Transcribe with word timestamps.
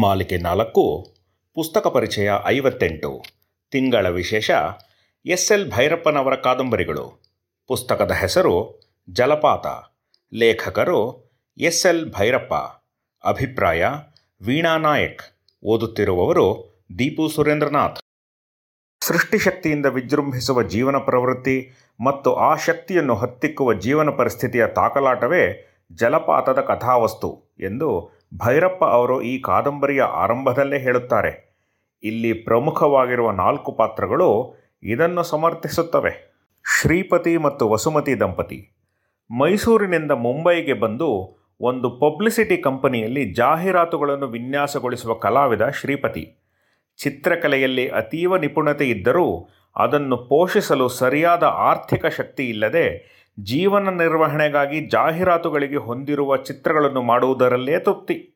ಮಾಲಿಕೆ 0.00 0.36
ನಾಲ್ಕು, 0.36 1.14
ಪುಸ್ತಕ 1.54 1.86
ಪರಿಚಯ 1.86 2.30
ಐವತ್ತೆಂಟು. 2.46 3.24
ತಿಂಗಳ 3.70 4.08
ವಿಶೇಷ, 4.08 4.50
ಎಸ್ 5.26 5.52
ಎಲ್ 5.52 5.70
ಭೈರಪ್ಪನವರ 5.70 6.34
ಕಾದಂಬರಿಗಳು. 6.34 7.22
ಪುಸ್ತಕದ 7.66 8.10
ಹೆಸರು 8.10 8.80
ಜಲಪಾತ. 9.10 9.66
ಲೇಖಕರು 10.34 11.30
ಎಸ್ 11.58 11.86
ಎಲ್ 11.86 12.10
ಭೈರಪ್ಪ. 12.10 12.54
ಅಭಿಪ್ರಾಯ, 13.26 13.86
ವೀಣಾ 14.42 14.76
ನಾಯಕ್. 14.76 15.22
ಓದುತ್ತಿರುವವರು 15.64 16.76
ದೀಪು 16.98 17.28
ಸುರೇಂದ್ರನಾಥ್. 17.28 17.98
ಸೃಷ್ಟಿಶಕ್ತಿಯಿಂದ 19.00 19.86
ವಿಜೃಂಭಿಸುವ 19.86 20.62
ಜೀವನ 20.62 20.96
ಪ್ರವೃತ್ತಿ 20.96 21.72
ಮತ್ತು 22.04 22.34
ಆ 22.34 22.56
ಶಕ್ತಿಯನ್ನು 22.56 23.14
ಹತ್ತಿಕ್ಕುವ 23.14 23.74
ಜೀವನ 23.74 24.10
ಪರಿಸ್ಥಿತಿಯ 24.10 24.66
ತಾಕಲಾಟವೇ 24.66 25.72
ಜಲಪಾತದ 25.92 26.60
ಕಥಾವಸ್ತು 26.60 27.42
ಎಂದು 27.60 28.15
ಭೈರಪ್ಪ 28.32 28.84
ಅವರು 28.84 29.22
ಈ 29.22 29.40
ಕಾದಂಬರಿಯ 29.40 30.02
ಆರಂಭದಲ್ಲೇ 30.02 30.78
ಹೇಳುತ್ತಾರೆ, 30.78 31.32
ಇಲ್ಲಿ 32.02 32.32
ಪ್ರಮುಖವಾಗಿರುವ 32.32 33.30
ನಾಲ್ಕು 33.30 33.72
ಪಾತ್ರಗಳು 33.72 34.30
ಇದನ್ನು 34.82 35.22
ಸಮರ್ಥಿಸುತ್ತವೆ. 35.22 36.12
ಶ್ರೀಪತಿ 36.64 37.36
ಮತ್ತು 37.36 37.64
ವಸುಮತಿ 37.68 38.20
ದಂಪತಿ. 38.20 38.58
ಮೈಸೂರಿನಿಂದ 39.30 40.10
ಮುಂಬೈಗೆ 40.10 40.72
ಬಂದು 40.72 41.10
ಒಂದು 41.60 41.90
ಪಬ್ಲಿಸಿಟಿ 41.90 42.56
ಕಂಪನಿಯಲ್ಲಿ 42.56 43.32
ಜಾಹೀರಾತುಗಳನ್ನು 43.32 44.26
ವಿನ್ಯಾಸಗೊಳಿಸುವ 44.26 45.14
ಕಲಾವಿದ 45.14 45.66
ಶ್ರೀಪತಿ. 45.68 46.24
ಚಿತ್ರಕಲೆಯಲ್ಲಿ 46.98 47.88
ಅತೀವ 47.88 48.36
ನಿಪುಣತೆ 48.36 48.86
ಇದ್ದರೂ 48.88 49.26
ಅದನ್ನು 49.76 50.16
ಪೋಷಿಸಲು 50.16 50.88
ಸರಿಯಾದ 50.88 51.42
ಆರ್ಥಿಕ 51.42 52.06
ಶಕ್ತಿ 52.06 52.44
ಇಲ್ಲದೆ 52.48 52.86
ಜೀವನ 53.40 53.88
ನಿರ್ವಹಣೆಗಾಗಿ 53.88 54.86
ಜಾಹೀರಾತುಗಳಿಗೆ 54.86 55.76
ಹೊಂದಿರುವ 55.76 56.36
ಚಿತ್ರಗಳನ್ನು 56.36 57.02
ಮಾಡುವುದರಲ್ಲೇ 57.02 57.78
ತೃಪ್ತಿ. 57.78 58.34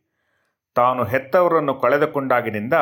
ತಾನು 0.74 1.04
ಹೆತ್ತವರನ್ನು 1.04 1.74
ಕಳೆದುಕೊಂಡಾಗಿನಿಂದ 1.74 2.74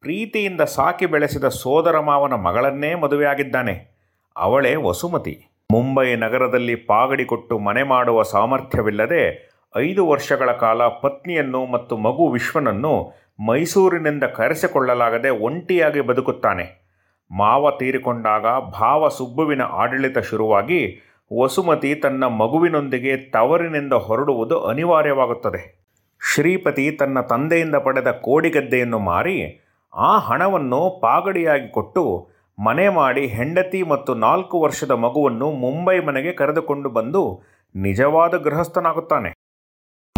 ಪ್ರೀತಿಯಿಂದ 0.00 0.60
ಸಾಕಿ 0.60 1.06
ಬೆಳೆಸಿದ 1.06 1.44
ಸೋದರ 1.44 2.00
ಮಾವನ 2.00 2.32
ಮಗಳನ್ನೇ 2.32 2.94
ಮದುವೆಯಾಗಿದ್ದಾನೆ. 2.94 3.94
ಅವಳೇ 4.36 4.74
ವಸುಮತಿ. 4.74 5.46
ಮುಂಬೈ 5.72 6.14
ನಗರದಲ್ಲಿ 6.14 6.74
ಪಾಗಡಿ 6.74 7.24
ಕೊಟ್ಟು 7.24 7.58
ಮನೆ 7.58 7.82
ಮಾಡುವ 7.82 8.22
ಸಾಮರ್ಥ್ಯವಿಲ್ಲದೆ 8.22 9.54
ಐದು 9.76 10.06
ವರ್ಷಗಳ 10.06 10.52
ಕಾಲ 10.52 10.86
ಪತ್ನಿಯನ್ನು 10.86 11.66
ಮತ್ತು 11.66 11.96
ಮಗು 11.96 12.28
ವಿಶ್ವನನ್ನು 12.28 13.12
ಮೈಸೂರಿನಿಂದ 13.46 14.24
ಕರೆಸಿಕೊಳ್ಳಲಾಗದೆ 14.24 15.28
ಒಂಟಿಯಾಗಿ 15.28 16.00
ಬದುಕುತ್ತಾನೆ. 16.00 16.84
ಮಾವ 17.30 17.70
ತೀರಿಕೊಂಡಾಗ 17.70 18.42
ಭಾವ 18.80 19.08
ಸುಬ್ಬುವಿನ 19.08 19.62
ಆಡಳಿತ 19.62 20.18
ಶುರುವಾಗಿ 20.18 21.10
ವಸುಮತಿ 21.32 21.94
ತನ್ನ 21.94 22.24
ಮಗುವಿನೊಂದಿಗೆ 22.24 23.16
ತವರಿನಿಂದ 23.16 23.92
ಹೊರಡುವುದು 23.92 24.60
ಅನಿವಾರ್ಯವಾಗುತ್ತದೆ. 24.60 25.84
ಶ್ರೀಪತಿ 26.34 26.90
ತನ್ನ 26.90 27.20
ತಂದೆಯಿಂದ 27.20 27.74
ಪಡೆದ 27.74 28.10
ಕೋಡಿಗದ್ದೆಯನ್ನು 28.10 28.98
ಮಾರಿ 28.98 29.60
ಆ 29.94 30.18
ಹಣವನ್ನು 30.18 30.98
ಪಾಗಡಿಯಾಗಿ 31.00 31.68
ಕೊಟ್ಟು 31.68 32.28
ಮನೆ 32.64 32.88
ಮಾಡಿ 32.88 33.26
ಹೆಂಡತಿ 33.26 33.82
ಮತ್ತು 33.82 34.14
ನಾಲ್ಕು 34.14 34.60
ವರ್ಷದ 34.60 34.90
ಮಗುವನ್ನು 34.90 35.50
ಮುಂಬೈ 35.50 36.00
ಮನೆಗೆ 36.00 36.32
ಕರೆದುಕೊಂಡು 36.32 36.90
ಬಂದು 36.90 37.42
ನಿಜವಾದ 37.76 38.36
ಗೃಹಸ್ಥನಾಗುತ್ತಾನೆ. 38.36 39.32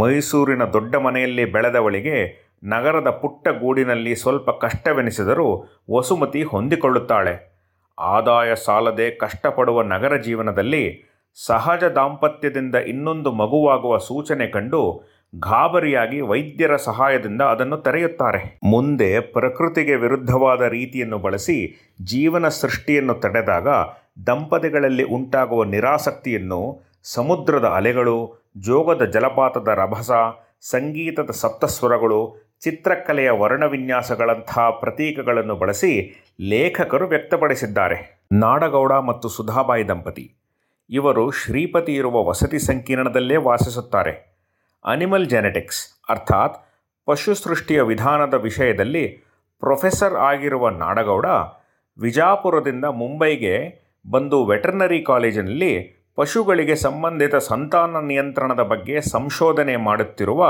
ಮೈಸೂರಿನ 0.00 0.64
ದೊಡ್ಡ 0.64 0.96
ಮನೆಯಲ್ಲಿ 0.96 1.44
ಬೆಳೆದವಳಿಗೆ 1.44 2.46
ನಗರದ 2.64 3.10
ಪುಟ್ಟ 3.10 3.48
ಗೂಡಿನಲ್ಲಿ 3.48 4.16
ಸ್ವಲ್ಪ 4.16 4.50
ಕಷ್ಟವೆನಿಸಿದರೂ 4.50 5.66
ವಸುಮತಿ 5.94 6.42
ಹೊಂದಿಕೊಳ್ಳುತ್ತಾಳೆ. 6.42 7.55
ಆದಾಯ 7.98 8.54
ಸಾಲದೆ 8.54 9.10
ಕಷ್ಟಪಡುವ 9.10 9.82
ನಗರ 9.82 10.16
ಜೀವನದಲ್ಲಿ 10.16 11.04
ಸಹಜ 11.34 11.84
ದಾಂಪತ್ಯದಿಂದ 11.84 12.74
ಇನ್ನೊಂದು 12.74 13.32
ಮಗುವಾಗುವ 13.32 13.98
ಸೂಚನೆ 13.98 14.46
ಕಂಡು 14.46 15.02
ಗಾಬರಿಯಾಗಿ 15.38 16.20
ವೈದ್ಯರ 16.20 16.76
ಸಹಾಯದಿಂದ 16.76 17.42
ಅದನ್ನು 17.42 17.76
ತೆರೆಯುತ್ತಾರೆ. 17.76 18.58
ಮುಂದೆ 18.64 19.20
ಪ್ರಕೃತಿಗೆ 19.20 19.96
ವಿರುದ್ಧವಾದ 19.96 20.60
ರೀತಿಯನ್ನು 20.60 21.18
ಬಳಸಿ 21.18 21.58
ಜೀವನ 22.02 22.48
ಸೃಷ್ಟಿಯನ್ನು 22.48 23.14
ತಡೆದಾಗ 23.14 23.68
ದಂಪತಿಗಳಲ್ಲಿ 24.26 25.04
ಉಂಟಾಗುವ 25.04 25.64
ನಿರಾಸಕ್ತಿಯನ್ನು, 25.64 26.82
ಸಮುದ್ರದ 27.04 27.64
ಅಲೆಗಳು, 27.64 28.46
ಜೋಗದ 28.58 29.04
ಜಲಪಾತದ 29.04 29.68
ರಭಸ, 29.68 30.10
ಸಂಗೀತದ 30.60 31.30
ಸಪ್ತಸ್ವರಗಳು 31.30 32.45
ಚಿತ್ರಕಲೆಯ 32.62 33.30
ವರ್ಣವಿನ್ಯಾಸಗಳಂಥ 33.30 34.58
ಪ್ರತೀಕಗಳನ್ನು 34.58 35.56
ಬಳಸಿ 35.56 35.92
ಲೇಖಕರು 36.40 37.06
ವ್ಯಕ್ತಪಡಿಸಿದ್ದಾರೆ. 37.06 38.26
ನಾಡಗೌಡ 38.32 38.92
ಮತ್ತು 38.92 39.28
ಸುಧಾಬಾಯಿ 39.28 39.88
ದಂಪತಿ. 39.88 40.34
ಇವರು 40.90 41.30
ಶ್ರೀಪತಿ 41.30 41.94
ಇರುವ 41.94 42.24
ವಸತಿ 42.24 42.58
ಸಂಕೀರ್ಣದಲ್ಲೇ 42.58 43.36
ವಾಸಿಸುತ್ತಾರೆ. 43.36 44.12
ಅನಿಮಲ್ 44.84 45.26
ಜೆನೆಟಿಕ್ಸ್ 45.26 45.82
ಅರ್ಥಾತ್ 46.10 46.56
ಪಶು 47.06 47.34
ಸೃಷ್ಟಿಯ 47.34 47.82
ವಿಧಾನದ 47.82 48.34
ವಿಷಯದಲ್ಲಿ 48.34 49.08
ಪ್ರೊಫೆಸರ್ 49.62 50.14
ಆಗಿರುವ 50.14 50.70
ನಾಡಗೌಡ 50.70 51.26
ವಿಜಾಪುರದಿಂದ 51.98 52.84
ಮುಂಬೈಗೆ 52.84 53.54
ಬಂದು 54.10 54.46
ವೆಟರ್ನರಿ 54.46 55.02
ಕಾಲೇಜಿನಲ್ಲಿ 55.02 55.72
ಪಶುಗಳಿಗೆ 56.16 56.76
ಸಂಬಂಧಿತ 56.76 57.36
ಸಂತಾನ 57.36 58.00
ನಿಯಂತ್ರಣದ 58.06 58.60
ಬಗ್ಗೆ 58.60 59.00
ಸಂಶೋಧನೆ 59.00 59.76
ಮಾಡುತ್ತಿರುವ 59.76 60.42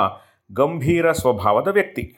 ಗಂಭೀರ 0.52 1.12
ಸ್ವಭಾವದ 1.12 1.68
ವ್ಯಕ್ತಿ. 1.68 2.16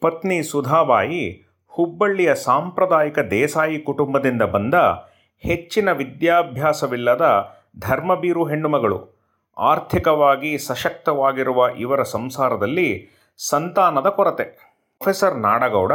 ಪತ್ನಿ 0.00 0.42
ಸುಧಾಬಾಯಿ 0.42 1.42
ಹುಬ್ಬಳ್ಳಿಯ 1.68 2.34
ಸಾಂಪ್ರದಾಯಿಕ 2.34 3.18
ದೇಸಾಯಿ 3.18 3.78
ಕುಟುಂಬದಿಂದ 3.78 4.42
ಬಂದ 4.42 4.74
ಹೆಚ್ಚಿನ 5.38 5.92
ವಿದ್ಯಾಭ್ಯಾಸವಿಲ್ಲದ 5.92 7.48
ಧರ್ಮಬೀರು 7.78 8.44
ಹೆಣ್ಣುಮಗಳು. 8.44 9.20
ಆರ್ಥಿಕವಾಗಿ 9.58 10.58
ಸಶಕ್ತವಾಗಿರುವ 10.58 11.68
ಇವರ 11.78 12.02
ಸಂಸಾರದಲ್ಲಿ 12.02 13.08
ಸಂತಾನದ 13.36 14.06
ಕೊರತೆ. 14.06 14.44
ಪ್ರೊಫೆಸರ್ 14.44 15.38
ನಾಡಗೌಡ 15.38 15.92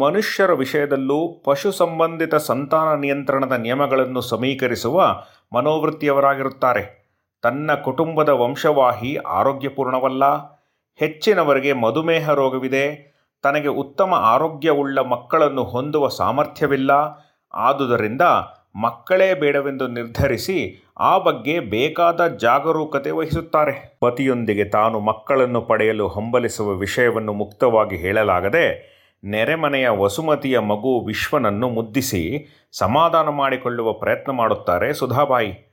ಮನುಷ್ಯರ 0.00 0.52
ವಿಷಯದಲ್ಲೂ 0.52 1.42
ಪಶು 1.44 1.72
ಸಂಬಂಧಿತ 1.72 2.34
ಸಂತಾನ 2.34 3.00
ನಿಯಂತ್ರಣದ 3.00 3.52
ನಿಯಮಗಳನ್ನು 3.52 4.20
ಸಮೀಕರಿಸುವ 4.20 5.22
ಮನೋವೃತ್ತಿಯವರಾಗಿರುತ್ತಾರೆ. 5.52 7.12
ತನ್ನ 7.42 7.74
ಕುಟುಂಬದ 7.74 8.28
ವಂಶವಾಹಿ 8.28 9.16
ಆರೋಗ್ಯಪೂರ್ಣವಲ್ಲ. 9.16 10.59
ಹೆಚ್ಚಿನವರಿಗೆ 10.96 11.72
ಮಧುಮೇಹ 11.72 12.30
ರೋಗವಿದೆ. 12.30 13.10
ತನಗೆ 13.42 13.68
ಉತ್ತಮ 13.68 14.14
ಆರೋಗ್ಯವುಳ್ಳ 14.14 14.98
ಮಕ್ಕಳನ್ನು 14.98 15.64
ಹೊಂದುವ 15.64 16.08
ಸಾಮರ್ಥ್ಯವಿಲ್ಲ. 16.08 16.90
ಆದುದರಿಂದ 17.54 18.20
ಮಕ್ಕಳೇ 18.76 19.34
ಬೇಡವೆಂದು 19.34 19.88
ನಿರ್ಧರಿಸಿ 19.88 20.84
ಆ 20.98 21.18
ಬಗ್ಗೆ 21.18 21.60
ಬೇಕಾದ 21.60 22.26
ಜಾಗರೂಕತೆ 22.26 23.10
ವಹಿಸುತ್ತಾರೆ. 23.10 23.98
ಪತಿಯೊಂದಿಗೆ 24.00 24.64
ತಾನು 24.64 25.00
ಮಕ್ಕಳನ್ನು 25.00 25.62
ಪಡೆಯಲು 25.62 26.08
ಹಂಬಲಿಸುವ 26.08 26.70
ವಿಷಯವನ್ನು 26.74 27.32
ಮುಕ್ತವಾಗಿ 27.32 27.96
ಹೇಳಲಾಗದೆ, 27.96 28.66
ನೆರೆಮನೆಯ 29.24 29.88
ವಸುಮತಿಯ 29.88 30.58
ಮಗು 30.58 31.06
ವಿಶ್ವನನ್ನು 31.06 31.68
ಮುದ್ದಿಸಿ 31.68 32.22
ಸಮಾಧಾನ 32.72 33.28
ಮಾಡಿಕೊಳ್ಳುವ 33.28 33.92
ಪ್ರಯತ್ನ 33.92 34.32
ಮಾಡುತ್ತಾರೆ 34.32 34.92
ಸುಧಾಬಾಯಿ. 34.92 35.70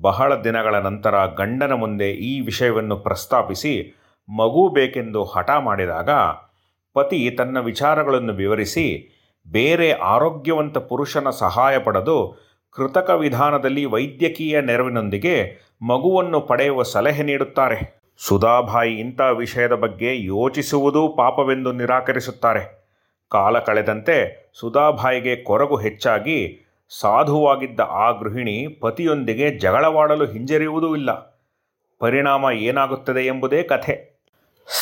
ಬಹಳ 0.00 0.42
ದಿನಗಳ 0.42 0.74
ನಂತರ 0.74 1.26
ಗಂಡನ 1.26 1.72
ಮುಂದೆ 1.72 2.10
ಈ 2.10 2.40
ವಿಷಯವನ್ನು 2.40 2.96
ಪ್ರಸ್ತಾಪಿಸಿ 2.96 3.99
ಮಗು 4.28 4.68
ಬೇಕೆಂದು 4.68 5.24
ಹಠ 5.24 5.50
ಮಾಡಿದಾಗ 5.58 6.10
ಪತಿ 6.94 7.30
ತನ್ನ 7.30 7.58
ವಿಚಾರಗಳನ್ನು 7.58 8.32
ವಿವರಿಸಿ 8.32 9.16
ಬೇರೆ 9.48 9.92
ಆರೋಗ್ಯವಂತ 9.92 10.78
ಪುರುಷನ 10.78 11.30
ಸಹಾಯ 11.30 11.78
ಪಡೆದು 11.78 12.50
ಕೃತಕ 12.72 13.10
ವಿಧಾನದಲ್ಲಿ 13.10 13.84
ವೈದ್ಯಕೀಯ 13.84 14.60
ನೆರವಿನೊಂದಿಗೆ 14.60 15.36
ಮಗುವನ್ನು 15.82 16.40
ಪಡೆಯುವ 16.40 16.82
ಸಲಹೆ 16.82 17.22
ನೀಡುತ್ತಾರೆ. 17.22 18.00
ಸುಧಾಬಾಯಿ 18.18 19.00
ಇಂಥ 19.00 19.20
ವಿಷಯದ 19.20 19.72
ಬಗ್ಗೆ 19.72 20.24
ಯೋಚಿಸುವುದೂ 20.24 21.08
ಪಾಪವೆಂದು 21.08 21.72
ನಿರಾಕರಿಸುತ್ತಾರೆ. 21.72 22.80
ಕಾಲ 23.28 23.58
ಕಳೆದಂತೆ 23.58 24.50
ಸುಧಾಬಾಯಿಗೆ 24.60 25.36
ಕೊರಗು 25.36 25.76
ಹೆಚ್ಚಾಗಿ 25.76 26.66
ಸಾಧುವಾಗಿದ್ದ 27.00 27.80
ಆ 27.80 28.10
ಗೃಹಿಣಿ 28.10 28.68
ಪತಿಯೊಂದಿಗೆ 28.68 29.58
ಜಗಳವಾಡಲು 29.58 30.26
ಹಿಂಜರಿಯುವುದೂ 30.26 30.96
ಇಲ್ಲ. 30.96 31.39
ಪರಿಣಾಮ 32.00 32.46
ಏನಾಗುತ್ತದೆ 32.52 33.26
ಎಂಬುದೇ 33.26 33.62
ಕಥೆ. 33.62 34.10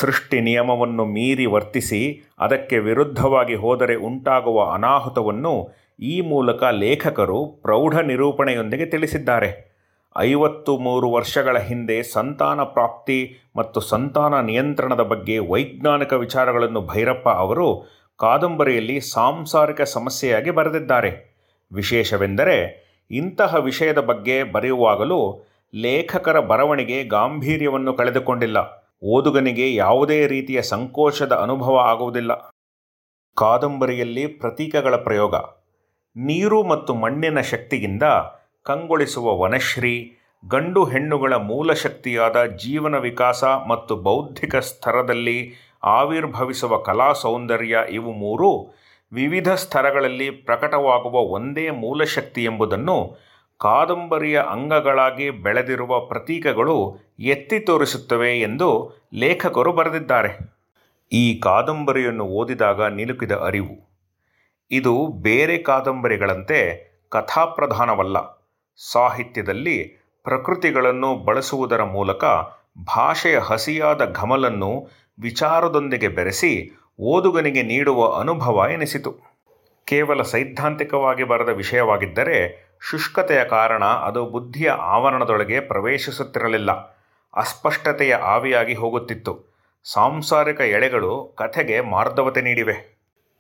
ಸೃಷ್ಟಿ 0.01 0.41
ನಿಯಮವನ್ನು 0.41 1.05
ಮೀರಿ 1.05 1.47
ವರ್ತಿಸಿ 1.47 2.21
ಅದಕ್ಕೆ 2.41 2.79
ವಿರುದ್ಧವಾಗಿ 2.79 3.55
ಹೋದರೆ 3.55 3.95
ಉಂಟಾಗುವ 3.95 4.73
ಅನಾಹುತವನ್ನು 4.73 5.69
ಈ 6.01 6.21
ಮೂಲಕ 6.21 6.65
ಲೇಖಕರು 6.65 7.47
ಪ್ರೌಢ 7.47 7.99
ನಿರೂಪಣೆಯೊಂದಿಗೆ 7.99 8.87
ತಿಳಿಸಿದ್ದಾರೆ. 8.87 9.69
ಐವತ್ತು 10.19 10.79
ಮೂರು 10.79 11.11
ವರ್ಷಗಳ 11.11 11.59
ಹಿಂದೆ 11.59 12.03
ಸಂತಾನ 12.03 12.63
ಪ್ರಾಪ್ತಿ 12.63 13.37
ಮತ್ತು 13.57 13.81
ಸಂತಾನ 13.81 14.41
ನಿಯಂತ್ರಣದ 14.41 15.01
ಬಗ್ಗೆ 15.01 15.39
ವೈಜ್ಞಾನಿಕ 15.39 16.13
ವಿಚಾರಗಳನ್ನು 16.13 16.81
ಭೈರಪ್ಪ 16.81 17.29
ಅವರು 17.29 17.85
ಕಾದಂಬರಿಯಲ್ಲಿ 18.17 19.01
ಸಾಂಸಾರಿಕ 19.01 19.83
ಸಮಸ್ಯೆಯಾಗಿ 19.83 20.51
ಬರೆದಿದ್ದಾರೆ. 20.51 21.39
ವಿಶೇಷವೆಂದರೆ 21.73 22.89
ಇಂತಹ 23.11 23.55
ವಿಷಯದ 23.55 23.99
ಬಗ್ಗೆ 23.99 24.43
ಬರೆಯುವಾಗಲೂ 24.43 25.48
ಲೇಖಕರ 25.75 26.41
ಬರವಣಿಗೆ 26.41 27.05
ಗಾಂಭೀರ್ಯವನ್ನು 27.05 27.95
ಕಳೆದುಕೊಂಡಿಲ್ಲ. 27.95 28.89
ಓದುಗನಿಗೆ 29.03 29.75
ಯಾವುದೇ 29.75 30.27
ರೀತಿಯ 30.27 30.63
ಸಂಕೋಚದ 30.63 31.33
ಅನುಭವ 31.33 31.79
ಆಗುವುದಿಲ್ಲ. 31.79 32.55
ಕಾದಂಬರಿಯಲ್ಲಿ 33.37 34.27
ಪ್ರತೀಕಗಳ 34.27 34.97
ಪ್ರಯೋಗ. 34.97 35.35
ನೀರು 36.17 36.63
ಮತ್ತು 36.63 36.95
ಮಣ್ಣಿನ 36.95 37.41
ಶಕ್ತಿಯಿಂದ 37.41 38.03
ಕಂಗೊಳಿಸುವ 38.63 39.39
ವನಶ್ರೀ, 39.39 40.17
ಗಂಡು 40.49 40.85
ಹೆಣ್ಣುಗಳ 40.85 41.35
ಮೂಲ 41.35 41.73
ಶಕ್ತಿಯಾದ 41.73 42.45
ಜೀವನ 42.45 42.97
ವಿಕಾಸ 42.99 43.45
ಮತ್ತು 43.45 43.97
ಬೌದ್ಧಿಕ 43.97 44.57
ಸ್ತರದಲ್ಲಿ 44.57 45.55
ಆವಿರ್ಭವಿಸುವ 45.83 46.79
ಕಲಾ 46.79 47.13
ಸೌಂದರ್ಯ 47.13 47.79
ಇವು 47.91 48.13
ಮೂರು 48.13 48.75
ವಿವಿಧ 49.13 49.53
ಸ್ತರಗಳಲ್ಲಿ 49.53 50.31
ಪ್ರಕಟವಾಗುವ 50.31 51.13
ಒಂದೇ 51.13 51.71
ಮೂಲಶಕ್ತಿ 51.71 52.45
ಎಂಬುದನ್ನು 52.45 53.28
ಕಾದಂಬರಿಯ 53.59 54.43
ಅಂಗಗಳಾಗಿ 54.51 55.31
ಬೆಳೆದಿರುವ 55.31 56.01
ಪ್ರತೀಕಗಳು 56.01 56.99
ಎತ್ತಿ 57.19 57.61
ತೋರಿಸುತ್ತವೆ 57.61 58.41
ಎಂದು 58.41 58.93
ಲೇಖಕರು 59.15 59.73
ಬರೆದಿದ್ದಾರೆ. 59.73 60.39
ಈ 61.13 61.39
ಕಾದಂಬರಿಯನ್ನು 61.39 62.25
ಓದಿದಾಗ 62.25 62.83
ನಿಲುಕಿದ 62.83 63.33
ಅರಿವು. 63.33 63.89
ಇದು 64.71 65.07
ಬೇರೆ 65.07 65.59
ಕಾದಂಬರಿಗಳಂತೆ 65.59 66.89
ಕಥಾಪ್ರಧಾನವಲ್ಲ. 67.09 68.47
ಸಾಹಿತ್ಯದಲ್ಲಿ 68.93 69.97
ಪ್ರಕೃತಿಗಳನ್ನು 70.25 71.17
ಬಳಸುವುದರ 71.17 71.85
ಮೂಲಕ 71.85 72.25
ಭಾಷೆಯ 72.79 73.39
ಹಸಿಯಾದ 73.39 74.13
ಘಮಲನ್ನು 74.13 74.89
ವಿಚಾರದೊಂದಿಗೆ 75.21 76.09
ಬೆರೆಸಿ 76.09 76.71
ಓದುಗನಿಗೆ 77.01 77.63
ನೀಡುವ 77.63 78.21
ಅನುಭವ 78.21 78.69
ಎನಿಸಿತು. 78.73 79.13
ಕೇವಲ 79.87 80.23
ಸೈದ್ಧಾಂತಿಕವಾಗಿ 80.23 81.25
ಬರೆದ 81.25 81.49
ವಿಷಯವಾಗಿದ್ದರೆ 81.49 82.68
ಶುಷ್ಕತೆಯ 82.81 83.45
ಕಾರಣ 83.45 83.85
ಅದು 83.85 84.27
ಬುದ್ಧಿಯ 84.27 84.71
ಆವರಣದೊಳಗೆ 84.71 85.61
ಪ್ರವೇಶಿಸುತ್ತಿರಲಿಲ್ಲ. 85.61 86.73
ಅಸ್ಪಷ್ಟತೆಯ 87.37 88.15
ಆವಿಯಾಗಿ 88.15 88.75
ಹೋಗುತ್ತಿತ್ತು. 88.75 89.45
ಸಾಂಸಾರಿಕ 89.85 90.61
ಎಳೆಗಳು 90.61 91.35
ಕಥೆಗೆ 91.39 91.81
ಮಾರ್ಧವತೆ 91.81 92.41
ನೀಡಿವೆ. 92.41 92.99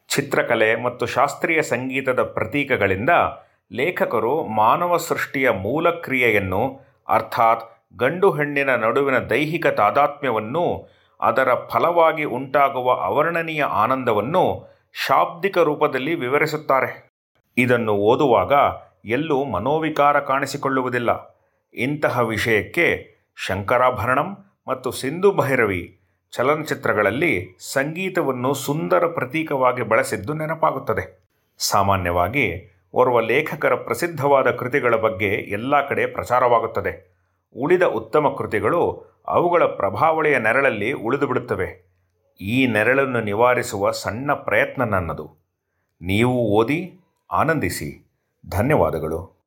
ಚಿತ್ರಕಲೆ 0.08 0.76
ಮತ್ತು 0.76 1.06
ಶಾಸ್ತ್ರೀಯ 1.06 1.62
ಸಂಗೀತದ 1.62 2.22
ಪ್ರತೀಕಗಳಿಂದ 2.22 3.10
ಲೇಖಕರು 3.72 4.44
ಮಾನವ 4.44 4.96
ಸೃಷ್ಟಿಯ 4.96 5.50
ಮೂಲ 5.50 5.90
ಕ್ರಿಯೆಯನ್ನು 5.90 6.80
ಅರ್ಥಾತ್ 7.08 7.82
ಗಂಡು 7.96 8.30
ಹೆಣ್ಣಿನ 8.30 8.74
ನಡುವಿನ 8.74 9.18
ದೈಹಿಕ 9.18 9.66
ತಾದಾತ್ಮ್ಯವನ್ನು, 9.66 10.88
ಅದರ 11.20 11.54
ಫಲವಾಗಿ 11.54 12.24
ಉಂಟಾಗುವ 12.24 12.92
ಅವರ್ಣನೀಯ 12.92 13.62
ಆನಂದವನ್ನು 13.62 14.66
ಶಾಬ್ದಿಕ 15.06 15.58
ರೂಪದಲ್ಲಿ 15.58 16.14
ವಿವರಿಸುತ್ತಾರೆ. 16.14 17.10
ಇದನ್ನು 17.56 17.92
ಓದುವಾಗ 17.92 18.52
ಎಲ್ಲೂ 19.08 19.44
ಮನೋವಿಕಾರ 19.44 20.20
ಕಾಣಿಸಿಕೊಳ್ಳುವುದಿಲ್ಲ. 20.20 21.38
ಇಂತಹ 21.74 22.20
ವಿಷಯಕ್ಕೆ 22.20 23.16
ಶಂಕರಾಭರಣಂ 23.36 24.44
ಮತ್ತು 24.68 24.90
ಸಿಂಧು 24.90 25.32
ಭೈರವಿ 25.32 25.98
ಚಲನಚಿತ್ರಗಳಲ್ಲಿ 26.32 27.56
ಸಂಗೀತವನ್ನು 27.58 28.54
ಸುಂದರ 28.54 29.06
ಪ್ರತೀಕವಾಗಿ 29.06 29.82
ಬಳಸಿದ್ದು 29.82 30.32
ನೆನಪಾಗುತ್ತದೆ. 30.32 31.24
ಸಾಮಾನ್ಯವಾಗಿ 31.58 32.74
ಓರ್ವ 32.92 33.20
ಲೇಖಕರ 33.20 33.74
ಪ್ರಸಿದ್ಧವಾದ 33.74 34.50
ಕೃತಿಗಳ 34.50 34.96
ಬಗ್ಗೆ 34.96 35.28
ಎಲ್ಲ 35.28 35.88
ಕಡೆ 35.88 36.06
ಪ್ರಚಾರವಾಗುತ್ತದೆ. 36.06 37.18
ಉಳಿದ 37.56 37.82
ಉತ್ತಮ 37.82 38.34
ಕೃತಿಗಳು 38.38 39.04
ಅವುಗಳ 39.26 39.64
ಪ್ರಭಾವಳಿಯ 39.64 40.38
ನೆರಳಲ್ಲಿ 40.38 40.92
ಉಳಿದುಬಿಡುತ್ತವೆ. 40.92 41.88
ಈ 42.40 42.66
ನೆರಳನ್ನು 42.66 43.20
ನಿವಾರಿಸುವ 43.20 43.90
ಸಣ್ಣ 43.90 44.32
ಪ್ರಯತ್ನ 44.32 44.84
ನನ್ನದು 44.84 45.30
ನೀವು 46.02 46.34
ಓದಿ, 46.34 47.00
ಆನಂದಿಸಿ. 47.30 48.07
ಧನ್ಯವಾದಗಳು. 48.48 49.37